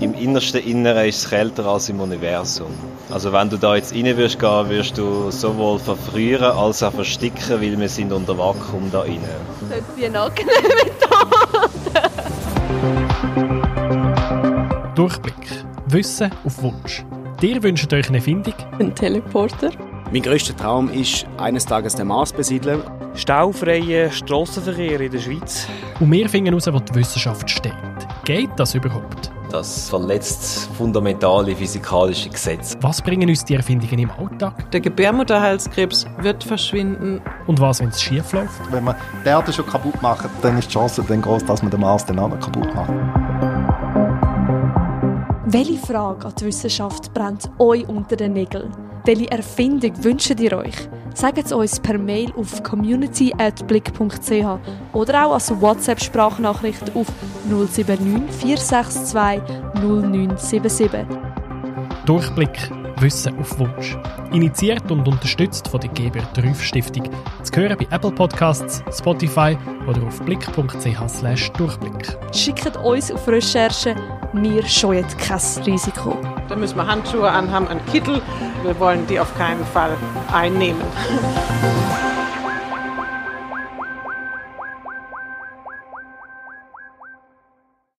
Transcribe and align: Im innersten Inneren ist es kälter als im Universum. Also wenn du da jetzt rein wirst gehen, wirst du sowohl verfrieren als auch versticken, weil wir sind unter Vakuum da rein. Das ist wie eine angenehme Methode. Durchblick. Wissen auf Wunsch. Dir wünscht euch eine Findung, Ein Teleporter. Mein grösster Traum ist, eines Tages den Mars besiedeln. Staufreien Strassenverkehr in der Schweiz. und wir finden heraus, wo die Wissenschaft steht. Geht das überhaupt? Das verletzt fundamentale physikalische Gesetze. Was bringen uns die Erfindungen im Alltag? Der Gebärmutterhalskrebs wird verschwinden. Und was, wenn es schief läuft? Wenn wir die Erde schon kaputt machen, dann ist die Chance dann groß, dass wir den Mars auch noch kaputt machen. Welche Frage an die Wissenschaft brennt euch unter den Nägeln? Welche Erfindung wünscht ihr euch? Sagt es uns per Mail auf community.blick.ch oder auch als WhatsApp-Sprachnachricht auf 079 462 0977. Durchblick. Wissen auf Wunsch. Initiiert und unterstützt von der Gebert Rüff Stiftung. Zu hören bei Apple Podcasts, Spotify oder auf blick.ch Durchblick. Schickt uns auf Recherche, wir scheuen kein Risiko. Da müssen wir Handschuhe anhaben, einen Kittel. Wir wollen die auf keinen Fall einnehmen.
Im 0.00 0.14
innersten 0.14 0.62
Inneren 0.62 1.06
ist 1.06 1.24
es 1.24 1.30
kälter 1.30 1.66
als 1.66 1.88
im 1.88 2.00
Universum. 2.00 2.70
Also 3.10 3.32
wenn 3.32 3.48
du 3.50 3.56
da 3.58 3.76
jetzt 3.76 3.94
rein 3.94 4.16
wirst 4.16 4.38
gehen, 4.38 4.68
wirst 4.68 4.98
du 4.98 5.30
sowohl 5.30 5.78
verfrieren 5.78 6.52
als 6.52 6.82
auch 6.82 6.92
versticken, 6.92 7.60
weil 7.60 7.78
wir 7.78 7.88
sind 7.88 8.12
unter 8.12 8.36
Vakuum 8.36 8.90
da 8.90 9.00
rein. 9.00 9.20
Das 9.68 9.78
ist 9.78 9.96
wie 9.96 10.06
eine 10.06 10.20
angenehme 10.20 10.74
Methode. 10.84 12.10
Durchblick. 14.94 15.34
Wissen 15.88 16.30
auf 16.44 16.62
Wunsch. 16.62 17.04
Dir 17.40 17.62
wünscht 17.62 17.92
euch 17.92 18.08
eine 18.08 18.20
Findung, 18.20 18.54
Ein 18.78 18.94
Teleporter. 18.94 19.70
Mein 20.10 20.22
grösster 20.22 20.56
Traum 20.56 20.88
ist, 20.90 21.26
eines 21.38 21.66
Tages 21.66 21.94
den 21.94 22.08
Mars 22.08 22.32
besiedeln. 22.32 22.82
Staufreien 23.14 24.10
Strassenverkehr 24.10 25.00
in 25.00 25.12
der 25.12 25.18
Schweiz. 25.18 25.66
und 26.00 26.10
wir 26.12 26.28
finden 26.28 26.48
heraus, 26.48 26.66
wo 26.72 26.78
die 26.78 26.94
Wissenschaft 26.94 27.48
steht. 27.48 27.72
Geht 28.26 28.50
das 28.56 28.74
überhaupt? 28.74 29.30
Das 29.52 29.88
verletzt 29.88 30.68
fundamentale 30.76 31.54
physikalische 31.54 32.28
Gesetze. 32.28 32.76
Was 32.80 33.00
bringen 33.00 33.28
uns 33.28 33.44
die 33.44 33.54
Erfindungen 33.54 34.00
im 34.00 34.10
Alltag? 34.10 34.68
Der 34.72 34.80
Gebärmutterhalskrebs 34.80 36.08
wird 36.18 36.42
verschwinden. 36.42 37.22
Und 37.46 37.60
was, 37.60 37.78
wenn 37.78 37.90
es 37.90 38.02
schief 38.02 38.32
läuft? 38.32 38.50
Wenn 38.72 38.82
wir 38.82 38.96
die 39.24 39.28
Erde 39.28 39.52
schon 39.52 39.64
kaputt 39.66 40.02
machen, 40.02 40.28
dann 40.42 40.58
ist 40.58 40.68
die 40.70 40.72
Chance 40.72 41.04
dann 41.06 41.22
groß, 41.22 41.44
dass 41.44 41.62
wir 41.62 41.70
den 41.70 41.78
Mars 41.78 42.04
auch 42.10 42.14
noch 42.14 42.40
kaputt 42.40 42.74
machen. 42.74 42.98
Welche 45.44 45.78
Frage 45.78 46.26
an 46.26 46.34
die 46.40 46.46
Wissenschaft 46.46 47.14
brennt 47.14 47.48
euch 47.60 47.88
unter 47.88 48.16
den 48.16 48.32
Nägeln? 48.32 48.72
Welche 49.04 49.30
Erfindung 49.30 50.02
wünscht 50.02 50.40
ihr 50.40 50.52
euch? 50.58 50.88
Sagt 51.16 51.38
es 51.38 51.50
uns 51.50 51.80
per 51.80 51.96
Mail 51.96 52.30
auf 52.36 52.62
community.blick.ch 52.62 54.58
oder 54.92 55.26
auch 55.26 55.32
als 55.32 55.60
WhatsApp-Sprachnachricht 55.62 56.94
auf 56.94 57.06
079 57.48 58.30
462 58.38 59.40
0977. 59.80 61.06
Durchblick. 62.04 62.70
Wissen 63.00 63.38
auf 63.38 63.58
Wunsch. 63.58 63.96
Initiiert 64.32 64.90
und 64.90 65.06
unterstützt 65.06 65.68
von 65.68 65.80
der 65.80 65.90
Gebert 65.90 66.38
Rüff 66.38 66.62
Stiftung. 66.62 67.08
Zu 67.42 67.60
hören 67.60 67.76
bei 67.78 67.86
Apple 67.94 68.10
Podcasts, 68.10 68.82
Spotify 68.90 69.56
oder 69.86 70.02
auf 70.02 70.20
blick.ch 70.22 71.52
Durchblick. 71.58 72.16
Schickt 72.32 72.76
uns 72.76 73.12
auf 73.12 73.28
Recherche, 73.28 73.94
wir 74.32 74.66
scheuen 74.66 75.06
kein 75.18 75.40
Risiko. 75.64 76.16
Da 76.48 76.56
müssen 76.56 76.76
wir 76.76 76.86
Handschuhe 76.86 77.30
anhaben, 77.30 77.68
einen 77.68 77.84
Kittel. 77.86 78.22
Wir 78.62 78.78
wollen 78.80 79.06
die 79.06 79.20
auf 79.20 79.36
keinen 79.36 79.64
Fall 79.66 79.96
einnehmen. 80.32 80.82